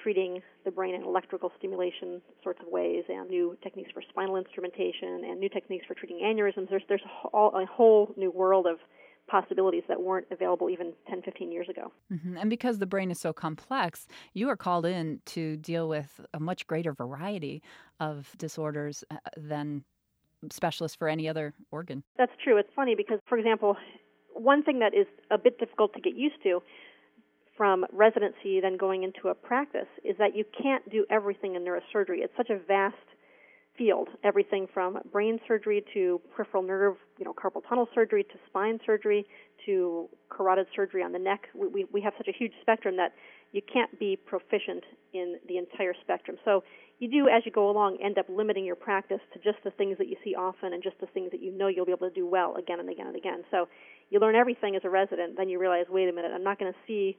treating 0.03 0.41
the 0.65 0.71
brain 0.71 0.93
in 0.95 1.03
electrical 1.03 1.51
stimulation 1.57 2.21
sorts 2.43 2.59
of 2.61 2.67
ways 2.71 3.03
and 3.09 3.29
new 3.29 3.57
techniques 3.63 3.89
for 3.91 4.03
spinal 4.09 4.37
instrumentation 4.37 5.23
and 5.25 5.39
new 5.39 5.49
techniques 5.49 5.85
for 5.87 5.93
treating 5.93 6.17
aneurysms. 6.17 6.69
There's, 6.69 6.83
there's 6.87 7.01
a, 7.03 7.29
whole, 7.29 7.55
a 7.55 7.65
whole 7.65 8.13
new 8.15 8.31
world 8.31 8.67
of 8.67 8.77
possibilities 9.29 9.83
that 9.87 10.01
weren't 10.01 10.25
available 10.31 10.69
even 10.69 10.93
10, 11.07 11.21
15 11.21 11.51
years 11.51 11.69
ago. 11.69 11.91
Mm-hmm. 12.11 12.37
And 12.37 12.49
because 12.49 12.79
the 12.79 12.85
brain 12.85 13.11
is 13.11 13.19
so 13.19 13.31
complex, 13.31 14.07
you 14.33 14.49
are 14.49 14.57
called 14.57 14.85
in 14.85 15.21
to 15.27 15.55
deal 15.57 15.87
with 15.87 16.19
a 16.33 16.39
much 16.39 16.65
greater 16.67 16.93
variety 16.93 17.61
of 17.99 18.33
disorders 18.37 19.03
uh, 19.11 19.17
than 19.37 19.83
specialists 20.51 20.95
for 20.95 21.07
any 21.07 21.27
other 21.27 21.53
organ. 21.71 22.03
That's 22.17 22.31
true. 22.43 22.57
It's 22.57 22.69
funny 22.75 22.95
because, 22.95 23.19
for 23.27 23.37
example, 23.37 23.75
one 24.33 24.63
thing 24.63 24.79
that 24.79 24.93
is 24.93 25.07
a 25.31 25.37
bit 25.37 25.59
difficult 25.59 25.93
to 25.93 26.01
get 26.01 26.15
used 26.15 26.41
to 26.43 26.61
from 27.57 27.85
residency 27.91 28.61
then 28.61 28.77
going 28.77 29.03
into 29.03 29.27
a 29.27 29.35
practice 29.35 29.89
is 30.05 30.15
that 30.17 30.33
you 30.33 30.45
can't 30.61 30.89
do 30.89 31.05
everything 31.09 31.55
in 31.55 31.65
neurosurgery. 31.65 32.23
It's 32.23 32.33
such 32.37 32.49
a 32.49 32.57
vast 32.57 32.95
field, 33.77 34.07
everything 34.23 34.67
from 34.73 34.99
brain 35.11 35.39
surgery 35.47 35.83
to 35.93 36.21
peripheral 36.35 36.63
nerve, 36.63 36.95
you 37.17 37.25
know, 37.25 37.33
carpal 37.33 37.61
tunnel 37.67 37.87
surgery 37.93 38.23
to 38.23 38.35
spine 38.47 38.79
surgery 38.85 39.25
to 39.65 40.07
carotid 40.29 40.67
surgery 40.75 41.03
on 41.03 41.11
the 41.11 41.19
neck. 41.19 41.47
We, 41.53 41.67
we, 41.67 41.85
we 41.91 42.01
have 42.01 42.13
such 42.17 42.27
a 42.27 42.37
huge 42.37 42.53
spectrum 42.61 42.95
that 42.97 43.13
you 43.51 43.61
can't 43.61 43.97
be 43.99 44.15
proficient 44.15 44.83
in 45.13 45.37
the 45.47 45.57
entire 45.57 45.93
spectrum. 46.01 46.37
So 46.45 46.63
you 46.99 47.09
do, 47.09 47.29
as 47.29 47.43
you 47.45 47.51
go 47.51 47.69
along, 47.69 47.97
end 48.03 48.17
up 48.17 48.25
limiting 48.29 48.65
your 48.65 48.75
practice 48.75 49.21
to 49.33 49.39
just 49.39 49.63
the 49.63 49.71
things 49.71 49.97
that 49.97 50.07
you 50.07 50.17
see 50.23 50.35
often 50.35 50.73
and 50.73 50.83
just 50.83 50.99
the 50.99 51.07
things 51.07 51.31
that 51.31 51.41
you 51.41 51.51
know 51.51 51.67
you'll 51.67 51.85
be 51.85 51.93
able 51.93 52.09
to 52.09 52.13
do 52.13 52.27
well 52.27 52.55
again 52.57 52.79
and 52.79 52.89
again 52.89 53.07
and 53.07 53.15
again. 53.15 53.43
So 53.51 53.67
you 54.09 54.19
learn 54.19 54.35
everything 54.35 54.75
as 54.75 54.81
a 54.83 54.89
resident, 54.89 55.37
then 55.37 55.49
you 55.49 55.59
realize, 55.59 55.85
wait 55.89 56.09
a 56.09 56.11
minute, 56.11 56.31
I'm 56.33 56.43
not 56.43 56.59
going 56.59 56.71
to 56.71 56.79
see 56.85 57.17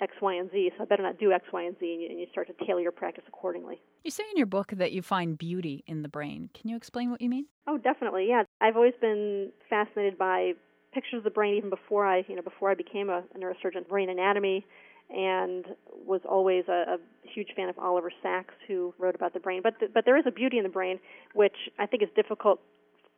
X, 0.00 0.12
Y, 0.20 0.34
and 0.34 0.50
Z, 0.50 0.72
so 0.76 0.82
I 0.82 0.86
better 0.86 1.02
not 1.02 1.18
do 1.18 1.32
X, 1.32 1.44
Y, 1.52 1.62
and 1.62 1.76
Z, 1.80 1.92
and 1.92 2.02
you, 2.02 2.08
and 2.10 2.20
you 2.20 2.26
start 2.30 2.46
to 2.48 2.66
tailor 2.66 2.80
your 2.80 2.92
practice 2.92 3.24
accordingly. 3.26 3.80
You 4.04 4.10
say 4.10 4.24
in 4.30 4.36
your 4.36 4.46
book 4.46 4.72
that 4.76 4.92
you 4.92 5.02
find 5.02 5.36
beauty 5.36 5.82
in 5.86 6.02
the 6.02 6.08
brain. 6.08 6.50
Can 6.54 6.70
you 6.70 6.76
explain 6.76 7.10
what 7.10 7.20
you 7.20 7.28
mean? 7.28 7.46
Oh, 7.66 7.78
definitely. 7.78 8.26
Yeah, 8.28 8.44
I've 8.60 8.76
always 8.76 8.94
been 9.00 9.50
fascinated 9.68 10.18
by 10.18 10.52
pictures 10.92 11.18
of 11.18 11.24
the 11.24 11.30
brain, 11.30 11.56
even 11.56 11.70
before 11.70 12.06
I, 12.06 12.24
you 12.28 12.36
know, 12.36 12.42
before 12.42 12.70
I 12.70 12.74
became 12.74 13.08
a, 13.08 13.24
a 13.34 13.38
neurosurgeon. 13.38 13.88
Brain 13.88 14.10
anatomy, 14.10 14.66
and 15.10 15.64
was 16.04 16.20
always 16.28 16.64
a, 16.68 16.94
a 16.94 16.98
huge 17.22 17.48
fan 17.54 17.68
of 17.68 17.78
Oliver 17.78 18.12
Sacks, 18.22 18.54
who 18.66 18.94
wrote 18.98 19.14
about 19.14 19.34
the 19.34 19.40
brain. 19.40 19.60
But 19.62 19.78
th- 19.78 19.92
but 19.94 20.04
there 20.04 20.16
is 20.16 20.24
a 20.26 20.30
beauty 20.30 20.58
in 20.58 20.64
the 20.64 20.68
brain, 20.70 20.98
which 21.34 21.56
I 21.78 21.86
think 21.86 22.02
is 22.02 22.08
difficult 22.16 22.60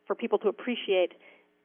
for 0.07 0.15
people 0.15 0.39
to 0.41 0.49
appreciate 0.49 1.13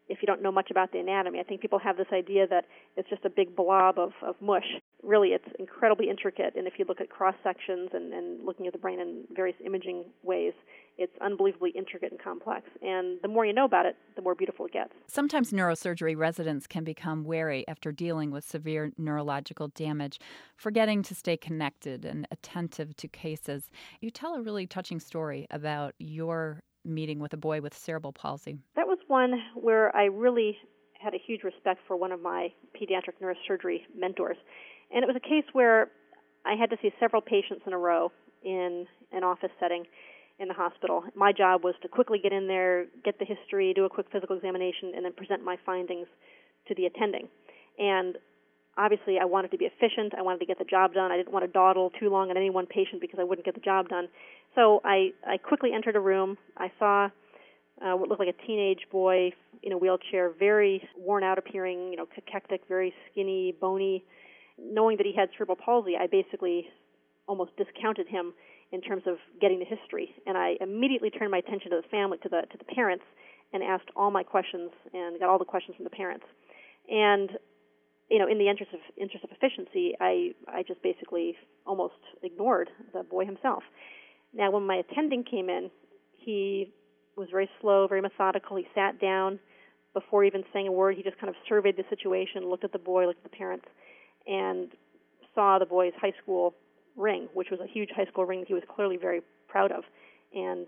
if 0.10 0.20
you 0.22 0.26
don't 0.26 0.42
know 0.42 0.52
much 0.52 0.70
about 0.70 0.92
the 0.92 1.00
anatomy. 1.00 1.40
I 1.40 1.44
think 1.44 1.62
people 1.62 1.80
have 1.80 1.98
this 1.98 2.08
idea 2.12 2.46
that 2.48 2.66
it's 2.98 3.10
just 3.10 3.24
a 3.26 3.30
big 3.30 3.56
blob 3.56 3.98
of, 3.98 4.12
of 4.22 4.36
mush. 4.42 4.66
Really, 5.02 5.30
it's 5.30 5.48
incredibly 5.60 6.10
intricate, 6.10 6.56
and 6.56 6.68
if 6.68 6.74
you 6.78 6.86
look 6.88 7.02
at 7.02 7.10
cross 7.10 7.36
sections 7.44 7.90
and, 7.94 8.14
and 8.14 8.46
looking 8.46 8.68
at 8.68 8.74
the 8.74 8.80
brain 8.80 9.00
in 9.00 9.24
various 9.34 9.56
imaging 9.66 10.06
ways, 10.24 10.54
it's 10.98 11.14
unbelievably 11.22 11.72
intricate 11.72 12.12
and 12.12 12.22
complex. 12.22 12.68
And 12.82 13.20
the 13.22 13.28
more 13.28 13.46
you 13.46 13.54
know 13.54 13.66
about 13.66 13.86
it, 13.86 13.96
the 14.16 14.22
more 14.22 14.36
beautiful 14.36 14.66
it 14.66 14.74
gets. 14.74 14.94
Sometimes 15.08 15.52
neurosurgery 15.52 16.16
residents 16.16 16.68
can 16.68 16.84
become 16.84 17.24
wary 17.24 17.68
after 17.68 17.92
dealing 17.92 18.32
with 18.32 18.44
severe 18.44 18.92
neurological 18.98 19.70
damage, 19.70 20.20
forgetting 20.56 21.04
to 21.04 21.16
stay 21.16 21.38
connected 21.38 22.06
and 22.06 22.28
attentive 22.32 22.96
to 22.98 23.08
cases. 23.08 23.70
You 24.02 24.12
tell 24.12 24.36
a 24.36 24.42
really 24.42 24.68
touching 24.68 25.00
story 25.00 25.48
about 25.50 25.96
your 25.98 26.62
meeting 26.86 27.20
with 27.20 27.34
a 27.34 27.38
boy 27.38 27.62
with 27.62 27.74
cerebral 27.74 28.14
palsy. 28.14 28.60
That 28.76 28.88
was 28.88 29.00
one 29.08 29.42
where 29.56 29.96
I 29.96 30.06
really 30.06 30.58
had 31.00 31.14
a 31.14 31.20
huge 31.26 31.44
respect 31.44 31.82
for 31.88 31.98
one 31.98 32.12
of 32.12 32.22
my 32.22 32.50
pediatric 32.76 33.22
neurosurgery 33.22 33.82
mentors. 33.98 34.38
And 34.94 35.04
it 35.04 35.08
was 35.08 35.16
a 35.16 35.20
case 35.20 35.46
where 35.54 35.90
I 36.46 36.56
had 36.56 36.70
to 36.70 36.78
see 36.82 36.92
several 37.00 37.22
patients 37.22 37.64
in 37.66 37.74
a 37.74 37.78
row 37.78 38.12
in 38.44 38.86
an 39.12 39.24
office 39.24 39.52
setting 39.60 39.86
in 40.44 40.50
the 40.50 40.54
hospital. 40.54 41.04
My 41.16 41.32
job 41.32 41.64
was 41.64 41.74
to 41.82 41.88
quickly 41.88 42.20
get 42.22 42.32
in 42.32 42.48
there, 42.48 42.86
get 43.04 43.18
the 43.18 43.26
history, 43.26 43.74
do 43.74 43.86
a 43.86 43.90
quick 43.90 44.08
physical 44.12 44.36
examination, 44.36 44.92
and 44.96 45.04
then 45.04 45.14
present 45.14 45.44
my 45.44 45.58
findings 45.66 46.08
to 46.68 46.76
the 46.76 46.86
attending. 46.86 47.28
And 47.80 48.18
obviously, 48.78 49.18
I 49.20 49.26
wanted 49.26 49.52
to 49.52 49.58
be 49.58 49.66
efficient. 49.66 50.14
I 50.16 50.22
wanted 50.22 50.40
to 50.40 50.46
get 50.46 50.60
the 50.60 50.66
job 50.66 50.94
done. 50.94 51.12
I 51.12 51.18
didn't 51.18 51.34
want 51.34 51.46
to 51.46 51.52
dawdle 51.52 51.92
too 52.00 52.10
long 52.10 52.30
on 52.30 52.38
any 52.38 52.50
one 52.50 52.68
patient 52.68 53.02
because 53.02 53.20
I 53.20 53.24
wouldn't 53.24 53.46
get 53.46 53.56
the 53.56 53.62
job 53.62 53.90
done. 53.90 54.08
So 54.56 54.82
I, 54.84 55.12
I 55.26 55.38
quickly 55.38 55.72
entered 55.74 55.96
a 55.96 56.00
room. 56.00 56.38
I 56.58 56.72
saw 56.78 57.10
uh, 57.82 57.96
what 57.98 58.10
looked 58.10 58.20
like 58.20 58.30
a 58.30 58.46
teenage 58.46 58.86
boy 58.92 59.32
in 59.64 59.72
a 59.72 59.78
wheelchair, 59.78 60.32
very 60.38 60.88
worn 60.98 61.24
out 61.24 61.38
appearing, 61.38 61.90
you 61.90 61.98
know, 61.98 62.06
cachectic, 62.14 62.62
very 62.68 62.94
skinny, 63.10 63.56
bony. 63.60 64.04
Knowing 64.60 64.98
that 64.98 65.06
he 65.06 65.14
had 65.16 65.30
cerebral 65.36 65.58
palsy, 65.58 65.94
I 66.00 66.06
basically 66.06 66.68
almost 67.28 67.52
discounted 67.58 68.08
him 68.08 68.34
in 68.74 68.82
terms 68.82 69.04
of 69.06 69.18
getting 69.40 69.60
the 69.60 69.66
history, 69.66 70.10
and 70.26 70.36
I 70.36 70.58
immediately 70.60 71.12
turned 71.12 71.30
my 71.30 71.38
attention 71.38 71.70
to 71.70 71.78
the 71.78 71.88
family, 71.90 72.18
to 72.24 72.30
the 72.30 72.42
to 72.52 72.58
the 72.58 72.66
parents, 72.66 73.06
and 73.54 73.62
asked 73.62 73.90
all 73.96 74.10
my 74.10 74.24
questions 74.24 74.72
and 74.94 75.20
got 75.20 75.30
all 75.30 75.38
the 75.38 75.46
questions 75.46 75.78
from 75.78 75.84
the 75.84 75.92
parents. 75.92 76.26
And 76.90 77.30
you 78.10 78.18
know, 78.18 78.28
in 78.28 78.40
the 78.40 78.50
interest 78.50 78.74
of 78.74 78.80
interest 78.98 79.24
of 79.24 79.30
efficiency, 79.32 79.94
I 80.02 80.32
I 80.48 80.64
just 80.64 80.82
basically 80.82 81.38
almost 81.68 82.02
ignored 82.24 82.70
the 82.94 83.04
boy 83.04 83.26
himself. 83.26 83.62
Now, 84.34 84.50
when 84.50 84.66
my 84.66 84.78
attending 84.78 85.24
came 85.24 85.50
in, 85.50 85.70
he 86.18 86.74
was 87.16 87.30
very 87.30 87.50
slow, 87.62 87.88
very 87.88 88.02
methodical. 88.02 88.58
He 88.58 88.66
sat 88.74 89.00
down 89.00 89.40
before 89.94 90.24
even 90.24 90.44
saying 90.52 90.68
a 90.68 90.72
word. 90.72 90.98
He 90.98 91.04
just 91.04 91.20
kind 91.20 91.30
of 91.30 91.36
surveyed 91.48 91.78
the 91.78 91.84
situation, 91.92 92.50
looked 92.50 92.64
at 92.64 92.72
the 92.72 92.80
boy, 92.80 93.06
looked 93.06 93.24
at 93.24 93.32
the 93.32 93.38
parents, 93.38 93.66
and 94.26 94.70
saw 95.36 95.60
the 95.60 95.68
boy's 95.68 95.94
high 96.02 96.14
school 96.24 96.56
ring, 96.96 97.28
which 97.34 97.50
was 97.50 97.60
a 97.60 97.68
huge 97.68 97.90
high 97.96 98.06
school 98.06 98.26
ring 98.26 98.40
that 98.42 98.48
he 98.48 98.54
was 98.54 98.64
clearly 98.74 98.98
very 98.98 99.22
proud 99.48 99.72
of, 99.72 99.84
and 100.34 100.68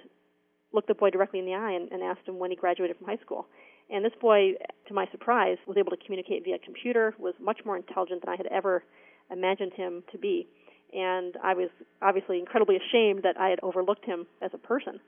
looked 0.73 0.87
the 0.87 0.93
boy 0.93 1.09
directly 1.09 1.39
in 1.39 1.45
the 1.45 1.53
eye 1.53 1.71
and, 1.71 1.91
and 1.91 2.03
asked 2.03 2.27
him 2.27 2.37
when 2.37 2.51
he 2.51 2.55
graduated 2.55 2.97
from 2.97 3.07
high 3.07 3.17
school. 3.23 3.47
And 3.89 4.03
this 4.03 4.13
boy, 4.19 4.53
to 4.87 4.93
my 4.93 5.07
surprise, 5.11 5.57
was 5.67 5.77
able 5.77 5.91
to 5.91 5.97
communicate 6.03 6.43
via 6.43 6.57
computer, 6.59 7.13
was 7.19 7.33
much 7.39 7.59
more 7.65 7.77
intelligent 7.77 8.21
than 8.21 8.33
I 8.33 8.35
had 8.35 8.47
ever 8.47 8.83
imagined 9.31 9.73
him 9.73 10.03
to 10.11 10.17
be. 10.17 10.47
And 10.93 11.35
I 11.43 11.53
was 11.53 11.69
obviously 12.01 12.39
incredibly 12.39 12.77
ashamed 12.77 13.23
that 13.23 13.39
I 13.39 13.49
had 13.49 13.59
overlooked 13.61 14.05
him 14.05 14.25
as 14.41 14.51
a 14.53 14.57
person. 14.57 14.99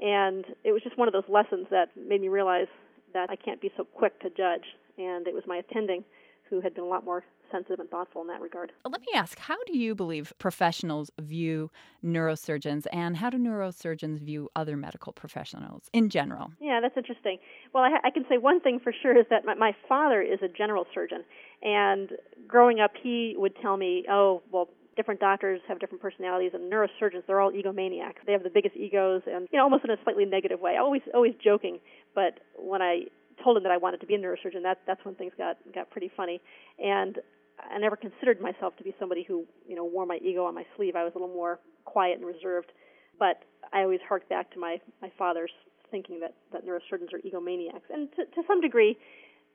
And 0.00 0.44
it 0.64 0.72
was 0.72 0.82
just 0.82 0.98
one 0.98 1.08
of 1.08 1.14
those 1.14 1.28
lessons 1.28 1.66
that 1.70 1.88
made 1.96 2.20
me 2.20 2.28
realize 2.28 2.66
that 3.14 3.30
I 3.30 3.36
can't 3.36 3.60
be 3.60 3.70
so 3.76 3.84
quick 3.84 4.18
to 4.20 4.28
judge. 4.30 4.64
And 4.98 5.26
it 5.26 5.34
was 5.34 5.44
my 5.46 5.56
attending 5.56 6.04
who 6.50 6.60
had 6.60 6.74
been 6.74 6.84
a 6.84 6.88
lot 6.88 7.04
more 7.04 7.24
sensitive 7.50 7.80
and 7.80 7.88
thoughtful 7.90 8.22
in 8.22 8.28
that 8.28 8.40
regard. 8.40 8.72
Let 8.84 9.00
me 9.00 9.08
ask 9.14 9.38
how 9.38 9.56
do 9.66 9.76
you 9.76 9.94
believe 9.94 10.32
professionals 10.38 11.10
view 11.20 11.70
neurosurgeons, 12.04 12.86
and 12.92 13.16
how 13.16 13.30
do 13.30 13.38
neurosurgeons 13.38 14.20
view 14.20 14.48
other 14.56 14.76
medical 14.76 15.12
professionals 15.12 15.90
in 15.92 16.08
general? 16.08 16.52
Yeah, 16.60 16.80
that's 16.80 16.96
interesting. 16.96 17.38
Well, 17.72 17.84
I, 17.84 18.08
I 18.08 18.10
can 18.10 18.24
say 18.28 18.38
one 18.38 18.60
thing 18.60 18.80
for 18.82 18.92
sure 19.02 19.18
is 19.18 19.26
that 19.30 19.44
my, 19.44 19.54
my 19.54 19.72
father 19.88 20.22
is 20.22 20.38
a 20.42 20.48
general 20.48 20.86
surgeon, 20.94 21.24
and 21.62 22.10
growing 22.46 22.80
up, 22.80 22.92
he 23.02 23.34
would 23.36 23.54
tell 23.60 23.76
me, 23.76 24.04
oh, 24.10 24.42
well, 24.50 24.68
different 24.96 25.20
doctors 25.20 25.60
have 25.68 25.78
different 25.78 26.00
personalities 26.00 26.52
and 26.54 26.72
neurosurgeons 26.72 27.22
they're 27.26 27.40
all 27.40 27.52
egomaniacs 27.52 28.14
they 28.26 28.32
have 28.32 28.42
the 28.42 28.50
biggest 28.50 28.74
egos 28.74 29.22
and 29.26 29.46
you 29.52 29.58
know 29.58 29.64
almost 29.64 29.84
in 29.84 29.90
a 29.90 29.96
slightly 30.02 30.24
negative 30.24 30.58
way 30.58 30.76
always 30.78 31.02
always 31.14 31.34
joking 31.44 31.78
but 32.14 32.40
when 32.58 32.80
i 32.80 33.02
told 33.46 33.56
him 33.56 33.62
that 33.62 33.72
i 33.72 33.76
wanted 33.76 34.00
to 34.00 34.06
be 34.06 34.14
a 34.14 34.18
neurosurgeon 34.18 34.62
that 34.62 34.78
that's 34.86 35.04
when 35.04 35.14
things 35.14 35.32
got 35.38 35.56
got 35.74 35.88
pretty 35.90 36.10
funny 36.16 36.40
and 36.82 37.18
I 37.58 37.78
never 37.78 37.96
considered 37.96 38.40
myself 38.40 38.76
to 38.76 38.84
be 38.84 38.94
somebody 38.98 39.22
who, 39.22 39.44
you 39.66 39.76
know, 39.76 39.84
wore 39.84 40.06
my 40.06 40.18
ego 40.22 40.44
on 40.44 40.54
my 40.54 40.64
sleeve. 40.76 40.96
I 40.96 41.04
was 41.04 41.12
a 41.14 41.18
little 41.18 41.34
more 41.34 41.58
quiet 41.84 42.18
and 42.18 42.26
reserved, 42.26 42.72
but 43.18 43.42
I 43.72 43.82
always 43.82 44.00
harked 44.06 44.28
back 44.28 44.52
to 44.52 44.58
my 44.58 44.78
my 45.00 45.10
father's 45.18 45.52
thinking 45.90 46.20
that 46.20 46.34
that 46.52 46.66
neurosurgeons 46.66 47.12
are 47.14 47.20
egomaniacs, 47.20 47.88
and 47.92 48.10
to, 48.16 48.24
to 48.24 48.42
some 48.46 48.60
degree, 48.60 48.98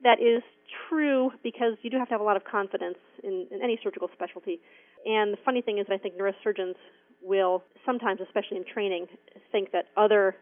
that 0.04 0.20
is 0.20 0.42
true 0.90 1.32
because 1.44 1.74
you 1.84 1.90
do 1.90 1.98
have 1.98 2.08
to 2.08 2.14
have 2.14 2.22
a 2.22 2.24
lot 2.24 2.38
of 2.38 2.44
confidence 2.44 2.98
in, 3.24 3.48
in 3.52 3.62
any 3.62 3.80
surgical 3.84 4.10
specialty. 4.14 4.60
And 5.06 5.34
the 5.34 5.38
funny 5.44 5.62
thing 5.62 5.78
is, 5.78 5.88
that 5.88 5.94
I 5.94 5.98
think 5.98 6.16
neurosurgeons 6.16 6.76
will 7.22 7.64
sometimes, 7.86 8.20
especially 8.22 8.58
in 8.58 8.66
training, 8.66 9.08
think 9.52 9.72
that 9.72 9.86
other 9.96 10.36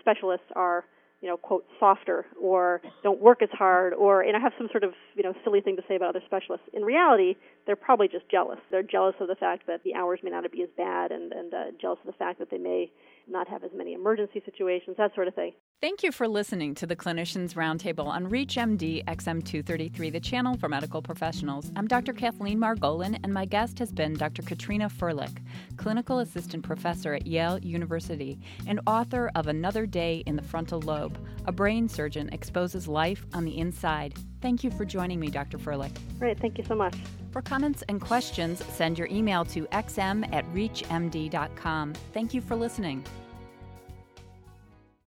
specialists 0.00 0.46
are 0.56 0.84
you 1.24 1.30
know, 1.30 1.38
quote, 1.38 1.64
softer 1.80 2.26
or 2.38 2.82
don't 3.02 3.18
work 3.18 3.40
as 3.40 3.48
hard 3.50 3.94
or, 3.94 4.20
and 4.20 4.36
I 4.36 4.40
have 4.40 4.52
some 4.58 4.68
sort 4.70 4.84
of, 4.84 4.92
you 5.14 5.22
know, 5.22 5.32
silly 5.42 5.62
thing 5.62 5.74
to 5.76 5.82
say 5.88 5.96
about 5.96 6.10
other 6.10 6.20
specialists. 6.26 6.66
In 6.74 6.82
reality, 6.82 7.34
they're 7.66 7.76
probably 7.76 8.08
just 8.08 8.28
jealous. 8.30 8.58
They're 8.70 8.82
jealous 8.82 9.14
of 9.20 9.28
the 9.28 9.34
fact 9.34 9.66
that 9.66 9.82
the 9.84 9.94
hours 9.94 10.20
may 10.22 10.28
not 10.28 10.44
be 10.52 10.62
as 10.62 10.68
bad 10.76 11.12
and, 11.12 11.32
and 11.32 11.54
uh, 11.54 11.64
jealous 11.80 11.98
of 12.04 12.12
the 12.12 12.18
fact 12.18 12.40
that 12.40 12.50
they 12.50 12.58
may 12.58 12.92
not 13.26 13.48
have 13.48 13.64
as 13.64 13.70
many 13.74 13.94
emergency 13.94 14.42
situations, 14.44 14.96
that 14.98 15.14
sort 15.14 15.26
of 15.26 15.34
thing. 15.34 15.52
Thank 15.84 16.02
you 16.02 16.12
for 16.12 16.26
listening 16.26 16.74
to 16.76 16.86
the 16.86 16.96
Clinicians 16.96 17.56
Roundtable 17.56 18.06
on 18.06 18.30
ReachMD 18.30 19.04
XM233, 19.04 20.12
the 20.12 20.18
channel 20.18 20.56
for 20.56 20.66
medical 20.66 21.02
professionals. 21.02 21.70
I'm 21.76 21.86
Dr. 21.86 22.14
Kathleen 22.14 22.58
Margolin, 22.58 23.20
and 23.22 23.34
my 23.34 23.44
guest 23.44 23.78
has 23.80 23.92
been 23.92 24.14
Dr. 24.14 24.40
Katrina 24.40 24.88
Firlik, 24.88 25.42
clinical 25.76 26.20
assistant 26.20 26.64
professor 26.64 27.12
at 27.12 27.26
Yale 27.26 27.58
University 27.58 28.40
and 28.66 28.80
author 28.86 29.30
of 29.34 29.48
Another 29.48 29.84
Day 29.84 30.22
in 30.24 30.36
the 30.36 30.42
Frontal 30.42 30.80
Lobe 30.80 31.18
A 31.44 31.52
Brain 31.52 31.86
Surgeon 31.86 32.30
Exposes 32.32 32.88
Life 32.88 33.26
on 33.34 33.44
the 33.44 33.58
Inside. 33.58 34.14
Thank 34.40 34.64
you 34.64 34.70
for 34.70 34.86
joining 34.86 35.20
me, 35.20 35.28
Dr. 35.28 35.58
Firlik. 35.58 35.94
Great, 36.18 36.40
thank 36.40 36.56
you 36.56 36.64
so 36.64 36.74
much. 36.74 36.96
For 37.30 37.42
comments 37.42 37.84
and 37.90 38.00
questions, 38.00 38.64
send 38.72 38.98
your 38.98 39.08
email 39.08 39.44
to 39.44 39.66
xm 39.66 40.32
at 40.32 40.50
reachmd.com. 40.54 41.92
Thank 42.14 42.32
you 42.32 42.40
for 42.40 42.56
listening. 42.56 43.04